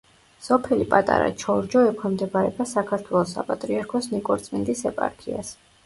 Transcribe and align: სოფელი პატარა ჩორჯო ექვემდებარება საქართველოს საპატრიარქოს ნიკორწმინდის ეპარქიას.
სოფელი 0.45 0.87
პატარა 0.93 1.27
ჩორჯო 1.43 1.83
ექვემდებარება 1.91 2.69
საქართველოს 2.73 3.37
საპატრიარქოს 3.39 4.13
ნიკორწმინდის 4.19 4.87
ეპარქიას. 4.95 5.59